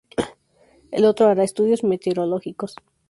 El 0.89 1.05
otro 1.05 1.27
hará 1.27 1.43
estudios 1.43 1.83
meteorológicos. 1.83 2.73